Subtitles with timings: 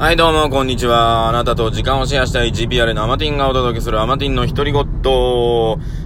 [0.00, 1.28] はい、どうも、こんにちは。
[1.28, 4.82] あなたと時間をシェアしたい GPR のアマティンがお届けするアマティンの独り言。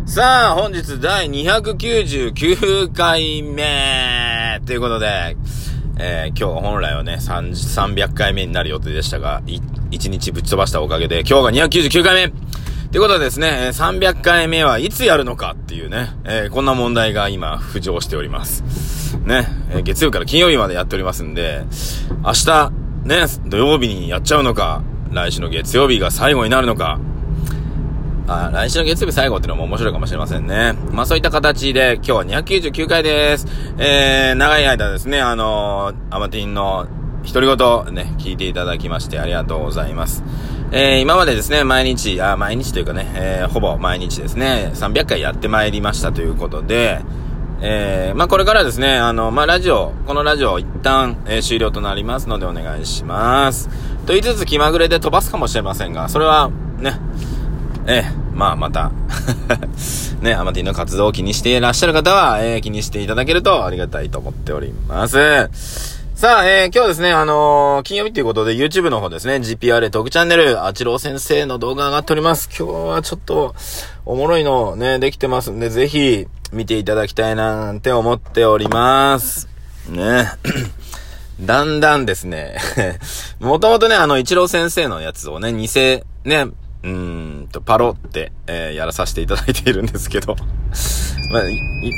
[0.04, 5.36] さあ、本日第299回目ということで、
[6.00, 12.34] えー、今日本来はね、300回目になる予定でしたが、1日ぶち飛ばしたおかげで、今日が299回目
[12.90, 18.64] ということでですね、300回目はいつやるのかっていうね、えー、こんな問題が今浮上しております。
[19.24, 21.62] ね、えー、月曜から金曜日までやっておりますんで、
[22.24, 26.98] 明日、ね、土曜日にやっちゃうのか、来週の月曜日が最後になるのか、
[28.26, 30.72] あ、来週の月曜日最後っていうのも面白いかもしれませんね。
[30.90, 33.46] まあそういった形で、今日は299回です。
[33.76, 36.86] えー、長い間ですね、あのー、アマティンの
[37.30, 40.24] 独り言ね、聞いていただきましてありがとうございます。
[40.72, 47.00] えー、今までですね、毎日、あ、毎日というかね、えー、ほぼ毎日ですね、300回やってまいりましたということで、
[47.66, 53.70] えー、まあ、これからですね、あの、まあ、ラジオ、このラジオ一旦、えー、終了となりますのでお願いします。
[54.04, 57.00] と言いつつ気まぐれで飛ばすかもしれませんが、それは、ね、
[57.86, 58.92] えー、まあ、また
[60.20, 65.14] ね、アマティの活動を気にしていらっしゃる方は、えー、気にしていただけるとありがたいと思っております。
[66.14, 72.50] さあ、えー、今日ですね、あのー、金曜日ということで YouTube の方ですね、GPR トークチャンネル、あちろう先生の動画上がっております。
[72.56, 73.54] 今日はちょっと、
[74.04, 79.48] おもろいのね、できてますんで、ぜひ、見ていただきたいななんて思っております。
[79.88, 80.26] ね。
[81.40, 82.58] だんだんですね
[83.40, 85.68] もともとね、あの、一郎先生のやつをね、偽、
[86.24, 86.46] ね、
[86.84, 90.36] うんと、パロって、えー、やらさせていただいているんですけど
[91.32, 91.42] まあ、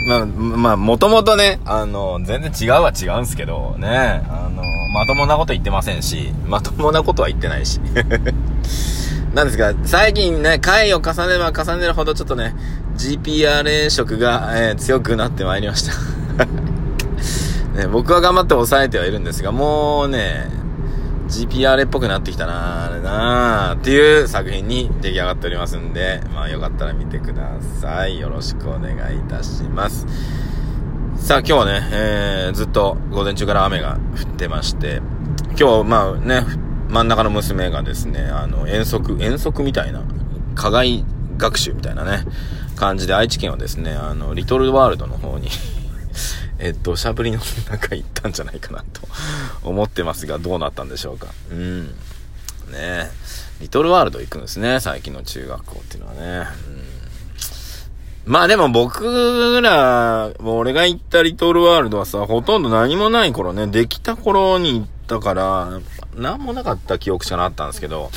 [0.08, 4.62] まあ、まあ、もともとね、あの、全然違うは違うんですけど、ね、あの、
[4.94, 7.78] まともなこと言ってませんし、まともなことは言ってないし。
[9.34, 12.54] なんですが、最近ね、回を重ねれば重ねるほどちょっとね、
[12.96, 15.92] GPRA 色が、えー、強くなってまいりました
[17.80, 17.86] ね。
[17.88, 20.48] 僕は頑張って抑えてはいるんですが、もうね、
[21.28, 28.18] GPR っぽくなってきたなあれなっていう作品に出来上がっておりますんで、まあよかったら見てください。
[28.18, 30.06] よろしくお願いいたします。
[31.16, 35.02] さあ今日はね、えー、ずっと午前中から雨が降ってまして、
[35.58, 36.44] 今日まあね、
[36.88, 40.02] 真ん中の娘がですね、あの、遠足、遠足みたいな、
[40.54, 41.04] 課外
[41.36, 42.24] 学習みたいなね、
[42.76, 45.48] 感じで愛知県はですね、あの、リトルワールドの方に
[46.58, 47.38] えっと、しゃぶりの
[47.70, 49.02] 中行ったんじゃないかなと
[49.62, 51.28] 思ってますが、どうなったんでしょうか。
[51.50, 51.86] うん。
[51.86, 51.92] ね
[52.74, 53.10] え。
[53.60, 56.48] リトルワールド行くんですね、最近の中学校っていうのはね。
[58.26, 65.80] うん、まあでも僕ら、俺が行ったリトルワールドはさ、ほとんど何もない頃ね、できた頃に行ったから、
[66.14, 68.10] 何もなかった記憶しかなかったんですけど、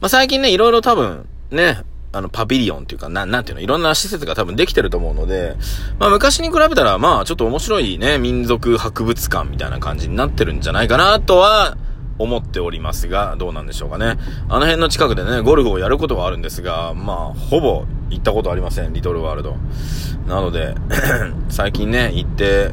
[0.00, 1.78] まあ最近ね、いろいろ多分、ね、
[2.14, 5.56] あの、パビリオンっていうか、な、なんていうの、いろんな施設が多分できてると思うので、
[5.98, 11.76] まあ昔に比べたら、まあちょっと面白いね、民族博物館みたいな感じになってるんじゃないかなとは、
[12.18, 14.16] 思っておりますが、どうなんでしょうかね。
[14.48, 19.56] あの辺の近くでね、ゴルフをやることはあるんですが、まあ、ほぼ行ったことありません、リトルワールド。
[20.28, 20.74] なので、
[21.50, 22.70] 最近ね、行って、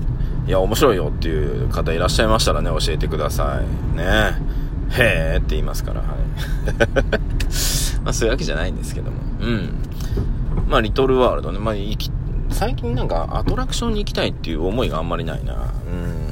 [0.48, 3.98] いや、面白いよっていう方いらっしゃいましたらね、教えてください。
[3.98, 4.04] ね。
[4.92, 7.91] へーって言いますから、はい。
[8.04, 9.18] まあそういうわけじゃないんですけども。
[9.40, 9.74] うん。
[10.68, 11.60] まあリトルワールドね。
[11.60, 12.12] まあ行き、
[12.50, 15.54] 最近なんかアトラクションに行きたいっていう思いがあんまりないな。
[15.54, 16.32] うん。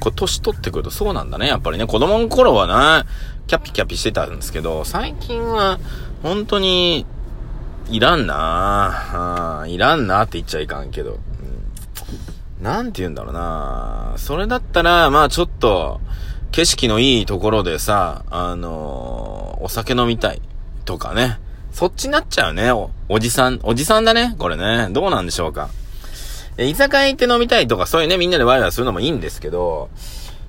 [0.00, 1.46] こう年取ってくるとそうなんだね。
[1.46, 1.86] やっぱりね。
[1.86, 3.06] 子供の頃はな、
[3.46, 5.78] キャピキャピしてたんですけど、最近は
[6.22, 7.06] 本当に
[7.88, 11.18] いらんなあいらんなって言っちゃいかんけど。
[12.58, 16.00] うん、なんて言うんだろうなそれだったら、まあちょっと、
[16.52, 20.42] 景色のいいところでさ、あのー、お酒飲みたい
[20.90, 21.38] とかね。
[21.72, 22.72] そっちになっちゃうね。
[22.72, 24.34] お、おじさん、おじさんだね。
[24.38, 24.88] これね。
[24.90, 25.70] どうなんでしょうか。
[26.56, 29.88] え、居酒屋行って飲みたいとか、そういうね、みんなでワイワイするのもいいんですけど、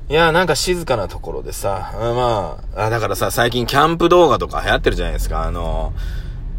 [0.10, 5.44] いや、なんか静かなところでさ、まあ、あ、だからさ、最近キャンプ動画とか流行ってるじゃないですか。
[5.44, 5.94] あの、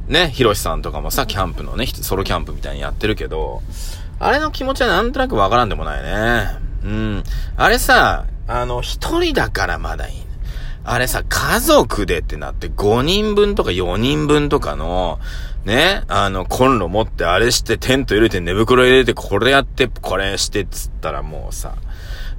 [0.07, 3.63] ね、ヒロシさんとかもさ、キャンプのね、ソロキャンプみたいにやってるけど、
[4.21, 6.47] あれの気持ちはなんとなくわからんでもないね。
[6.85, 7.25] うん。
[7.57, 10.32] あれさ、あの、一人だからまだいい。
[10.85, 15.21] あれさ、家族でってなって5人分とか4人分とかの、
[15.65, 21.77] ね、あの、コンロ持ってあれしてテント入れて寝袋入れてこれやってこれしてっつったらもうさ、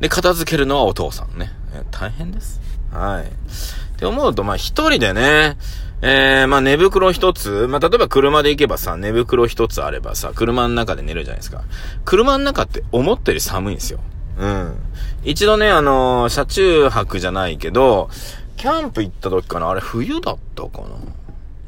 [0.02, 1.52] で、片付けるのはお父さんね。
[1.92, 2.60] 大変です。
[2.92, 3.24] はい。
[3.24, 5.58] って思うと、まあ一人でね、
[6.02, 11.64] えー、まあ寝袋一つ、まあ例えば車で行けばさ、寝袋一つあればさ、車の中で寝るじゃないですか。
[12.04, 14.02] 車の中って思ったより寒いんですよ。
[14.38, 14.76] うん。
[15.24, 18.10] 一度ね、あのー、車中泊じゃないけど、
[18.58, 19.70] キャンプ行った時かな？
[19.70, 20.82] あれ冬だったか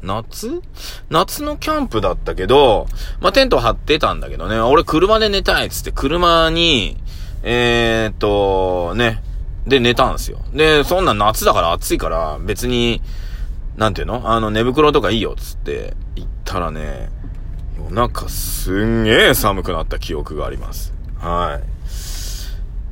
[0.02, 0.22] な？
[0.22, 0.62] 夏？
[1.10, 2.86] 夏のキャンプだったけど、
[3.20, 6.96] まあ、テント張ってたんだけどね、俺車で寝たいっつって車に、
[7.42, 9.22] えー、っと、ね、
[9.66, 10.38] で、寝たんですよ。
[10.52, 13.02] で、そんな夏だから暑いから、別に、
[13.76, 14.30] なんていうの？
[14.30, 17.10] あの、寝袋とかいいよっ、つって、行ったらね、
[17.76, 20.94] 夜中すんげえ寒くなった記憶があります。
[21.18, 21.60] は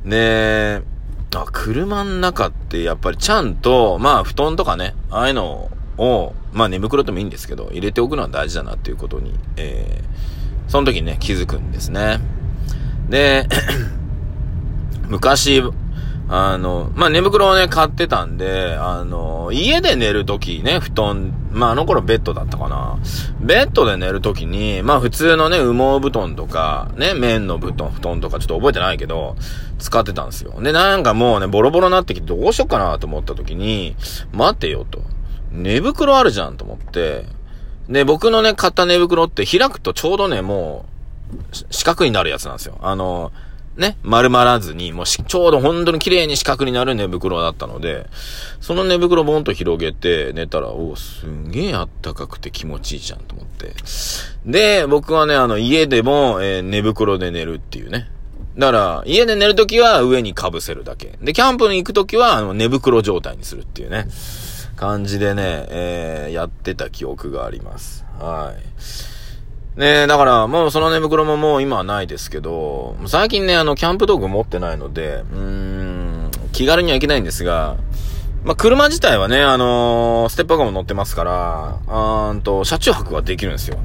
[0.05, 0.09] い。
[0.09, 0.83] で、
[1.41, 12.19] あ、車の中ってやっぱりちゃんと、まあ布団とかね、ああいうのを、まあ寝袋でもいいんですけど、入れておくのは大事だなっていうことに、えー、その時にね、気づくんですね。
[13.09, 13.47] で、
[15.09, 15.61] 昔、
[16.27, 22.97] あの、まあ、寝袋をね、買ってたんで、あの、家で寝るときね、布団、まあ、あの頃ベッドだったかな。
[23.39, 29.35] ベッドで寝るときに、まあ、普通のね、羽毛布団とか、ね、綿の布団、布団とかちょっと覚えてないけど、
[29.77, 30.59] 使ってたんですよ。
[30.61, 33.95] で、なんかもうね、ボロボロになってきてどうしよっかなと思ったときに、
[34.33, 35.03] 待てよと。
[35.51, 37.25] 寝袋あるじゃんと思って、
[37.87, 40.85] で、僕のね、買った寝袋って開くとちょうどね、も
[41.31, 42.79] う、四角になるやつなんですよ。
[42.81, 43.31] あの、
[43.77, 48.07] ね、丸まらずに、もうちょうど本当に綺麗に四角になる寝袋だったので、
[48.61, 53.73] その寝袋ボンと広げて寝たら、おすんげえあったかくて気持ちいいじゃんと思って。
[54.45, 58.09] で、僕はね、あの、家でも、えー、寝袋で寝るっていうね。
[58.57, 61.17] だから、家で寝るときは上に被せるだけ。
[61.21, 64.07] で、キャンプに行くときは、あの、寝袋状態にするっていうね、
[64.77, 68.05] 感じでね、えー、やってた記憶があります。
[68.19, 69.14] はい。
[69.77, 77.75] ねえだからもうその寝袋ももう今はないですけど、最近ね、あの、キャンプ道具持ってないので、うーん、気軽には行けないんですが、
[78.45, 83.77] まあ、車自体はね、あのー、ステッパーカーも乗ってますから、あーんと、車中泊はできるんですよ。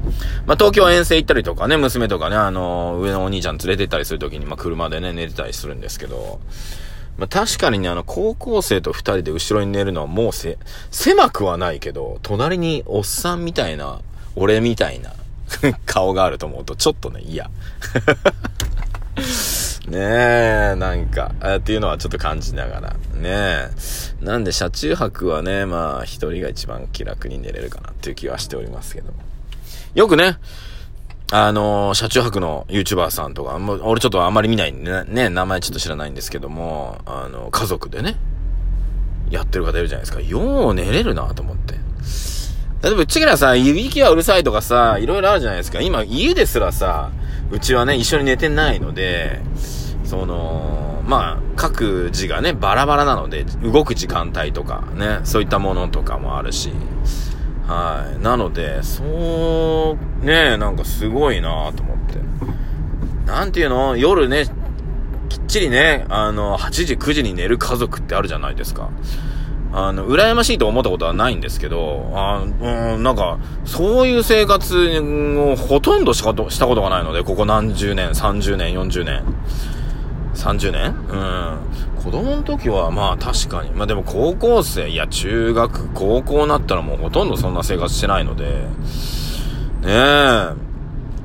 [0.45, 6.39] まあ、東京遠征行ったりとかね、娘とかね、あのー、上のお兄ちゃん連れて行ったりするときに、まあ、車でね、寝てたりするんですけど、
[7.17, 10.57] まあ、確かにね、あの、高校生と二人で後ろに寝るのはもうせ、
[10.89, 13.99] 狭くはないけど、隣におっさんみたいな、
[14.35, 15.11] 俺みたいな、
[15.85, 17.49] 顔があると思うと、ちょっとね、嫌。
[19.87, 22.93] ねえ、なんか、っていうのはちょっと感じながら。
[23.15, 23.69] ねえ。
[24.21, 29.17] なんで、車中泊はね、まあ、一人が一番気楽に寝れるかなっていう気はしておりますけども。
[29.93, 30.37] よくね、
[31.33, 38.17] あのー、車中泊の YouTuber さんとか、もう俺ちょっとあんまり見ないんでね、ね、名前ちょっと知らないんですけども、あの、家族でね、
[39.29, 40.21] やってる方いるじゃないですか。
[40.21, 41.75] よう寝れるなと思って。
[42.83, 45.81] 例えば、うちらさ、いびきはうるさいとかさ、いろいろあるじゃないですか。
[45.81, 47.11] 今、家ですらさ、
[47.51, 49.41] うちはね、一緒に寝てないので、
[50.03, 56.71] その、まあ、各自がね、バラバラなので、動く時間帯とか、ね、そういったものとかもあるし、
[57.67, 58.23] はい。
[58.23, 62.19] なので、そう、ね、なんかすごいなと思って。
[63.25, 63.95] なんていうの？
[63.95, 64.45] 夜ね、
[65.29, 68.89] きっちりね、あの、8時、9時に寝る家族ってあるじゃないですか。
[69.73, 79.23] あの、羨ましいと思ったことはないんですけど、あうん、なんか、そういう生活をほとんどしたことしたことがないので、ここ何十年、30年、40年。
[80.35, 80.95] 30年？
[81.09, 82.03] うん。
[82.03, 83.71] 子供の時はまあ確かに。
[83.71, 89.91] まあでも高校生、いや中学、高校になったらもうほとんどそんな生活してないので、ねえ。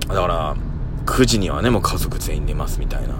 [0.08, 0.56] だから、
[1.06, 3.14] 9時にはね、もう家族全員寝ますみたいな、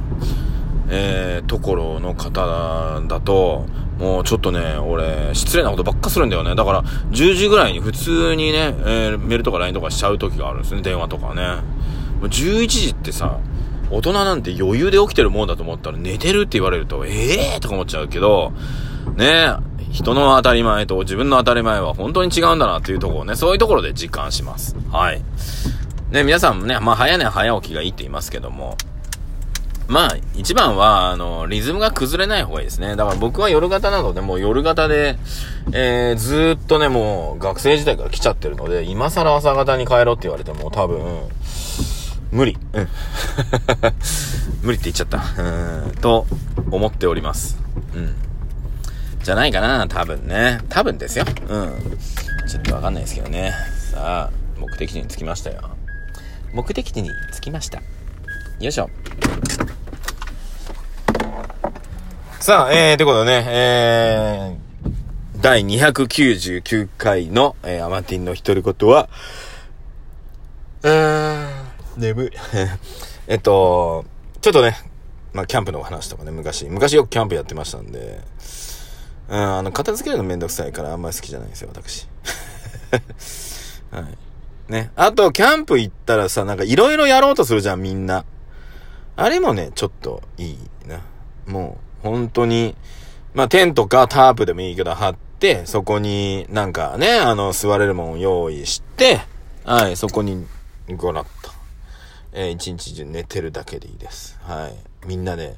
[0.90, 3.67] えー、ところの方だと、
[3.98, 6.54] もうちょっとね、俺、失礼なことばっかするんだよね。
[6.54, 11.62] だから、10時ぐらいに普通にね、えー、メールとか LINE とかしちゃう時があるんですね、電話とかね。
[12.20, 13.38] もう11時ってさ、
[13.90, 18.52] 大人なんて余裕で起きてるもんだと思ったら寝てるって言われると、ええー、とか思っちゃうけど、
[19.16, 19.54] ね
[19.93, 24.76] 人の当たり前と自分の当たり前は本当に違うんだなっていうところをね、そういうところで実感します。
[24.90, 25.23] はい。
[26.11, 28.76] ね、皆さんもね、まあ早寝早起きがいいって言いますけども、
[29.88, 32.97] まあ、一番は、あの、リズムが崩れない方がいいですね。
[32.97, 35.16] だから僕は夜型なので、もう夜型で、
[35.73, 41.28] えー、ずっとね、もう学生時代から来ちゃってるので、今更朝型に帰ろうって言われても多分、
[42.33, 42.59] 無理。
[42.73, 42.88] うん。
[44.62, 45.23] 無理って言っちゃった。
[45.40, 46.26] うん、と
[46.71, 47.57] 思っております。
[47.95, 48.14] うん。
[49.23, 50.61] じゃないかな、多分ね。
[50.69, 51.25] 多分ですよ。
[51.49, 51.99] うん。
[52.49, 53.55] ちょっとわかんないですけどね。
[53.93, 55.71] さあ、目的地に着きましたよ。
[56.52, 57.78] 目的地に着きました。
[57.78, 58.88] よいしょ。
[62.46, 69.08] さあ、えー、ということでね、えー、第299回の、えー、アマティンの独り言は、
[70.84, 71.48] うー
[71.98, 72.30] ん、眠い。
[73.26, 74.04] えっと、
[74.40, 74.76] ちょっとね、
[75.32, 78.20] まあ、キャンプの話とかね、昔、昔よくキャンプやってましたんで、
[79.28, 82.06] うん、あの、片付けるのめんどくさいからあんまり好きじゃないんですよ、私。
[83.90, 84.02] は
[84.68, 84.72] い。
[84.72, 84.92] ね。
[84.94, 88.24] あと、キャンプ行ったらさ、なんかいろいろやろうとするじゃん、みんな。
[89.16, 91.00] あれもね、ちょっといいな。
[91.48, 92.75] もう、本当に、
[93.34, 99.20] まあ、テントかタープでもいいけど張って、そこになんかね、あの、座れるもん用意して、
[99.64, 100.46] はい、そこに、
[100.96, 101.50] ごろっと、
[102.32, 104.38] えー、一日中寝てるだけでいいです。
[104.42, 105.06] はい。
[105.06, 105.56] みんなで、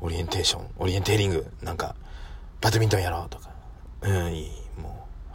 [0.00, 1.94] オリエンテーション、オリエンテーリング、なんか、
[2.60, 3.50] バドミントンやろうとか。
[4.02, 5.06] うん、いい、も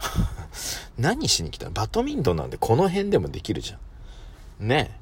[1.00, 1.72] 何しに来たの？
[1.72, 3.76] バドミントンなんてこの辺でもできるじゃ
[4.64, 4.68] ん。
[4.68, 4.98] ね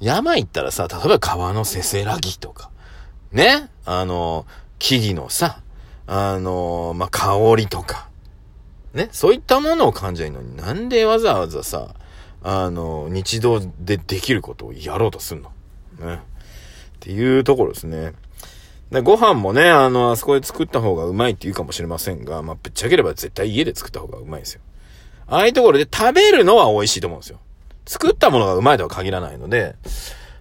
[0.00, 2.70] 山行ったらさ、例えば川のせせらぎとか、
[3.32, 4.46] ねあの、
[4.78, 5.60] 木々のさ、
[6.06, 8.08] あの、まあ、香りとか、
[8.94, 11.94] ねそういったものを感じないのに、なんでわざわざさ、
[12.42, 15.50] あの、日常でできることをやろうとすんの？
[16.00, 16.14] ね。
[16.14, 16.18] っ
[17.00, 18.12] ていうところですね。
[18.90, 24.60] で、ご飯もね、あの、あそこで作った方がうまいって言うかもしれませんが、まあ、ぶっちゃければ絶対家で作った方がうまいですよ。
[25.26, 27.38] ああいうところで食べるのは美味しいと思うんですよ。
[27.84, 29.74] 作ったものがうまいとは限らないので、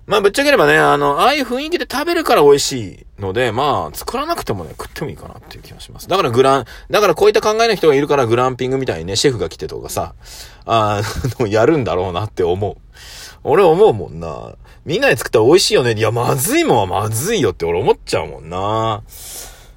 [0.07, 6.07] まあ、ぶっちゃければね、あの、ああいう雰囲気で食べるから美味しいので、まあ、作らなくてもね、食ってもいいかなっていう気がします。
[6.07, 10.15] だからグラン、だからこういった考えの人がいるからグランピングみたいにね、シェフが来てとかさ、
[10.65, 11.01] あ
[11.41, 12.77] の、やるんだろうなって思う。
[13.43, 14.55] 俺思うもんな。
[14.85, 15.93] みんなで作ったら美味しいよね。
[15.93, 19.03] いや、まずいもんはまずいよって俺思っちゃうもんな。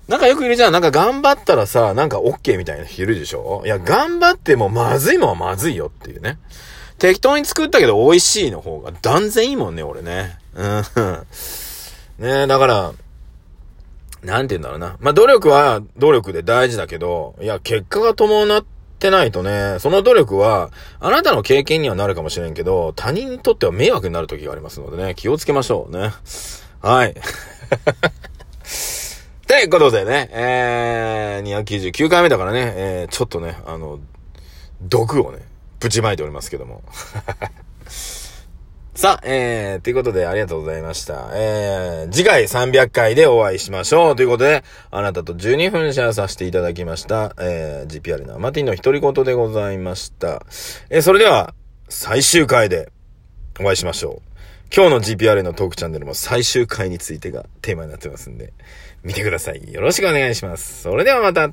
[0.06, 0.72] なんかよくいるじゃん。
[0.72, 6.38] なんか頑張ったらさ、なんか OK みたいな人いるでしょいや、頑張ってもまずいもんはまずいよっていうね。
[7.00, 10.38] 適当に作ったけど美味しいの方が断然いいもんね、俺ね。
[10.54, 10.84] うん。
[12.20, 12.92] ねだから、
[14.22, 14.96] なんて言うんだろうな。
[15.00, 18.64] まあ、努力は努力で大事だけど、いや、結果が伴っ
[18.98, 26.12] てないとね、その努力は、あなたの経験にはなるかもしれんけど、他人にとっては迷惑になる時がありますのでね、気をつけましょうね。
[26.82, 27.14] はい。
[29.48, 34.00] ということでね、えー、299回目だからね、えー、ちょっとね、あの、
[34.82, 35.49] 毒をね、
[35.80, 36.82] ぶちまいておりますけども。
[38.94, 41.30] さあ、えー、ということでありがとうございました。
[41.32, 44.16] えー、次回300回でお会いしましょう。
[44.16, 47.34] ということで、あなたと12分シェアさせていただきました。
[47.40, 50.44] えー、GPR のアマティの独り言でございました。
[50.90, 51.54] えー、それでは、
[51.88, 52.92] 最終回で
[53.58, 54.30] お会いしましょう。
[54.74, 58.52] 今日の GPR のトークチャンネルも最終回についてがテーマになってますんで、
[59.02, 59.72] 見てください。
[59.72, 60.82] よろしくお願いします。
[60.82, 61.50] それではまた。